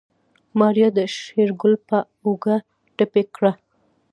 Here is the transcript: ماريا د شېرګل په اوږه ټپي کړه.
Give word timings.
ماريا 0.59 0.89
د 0.97 0.99
شېرګل 1.17 1.73
په 1.87 1.97
اوږه 2.25 2.57
ټپي 2.97 3.23
کړه. 3.35 3.51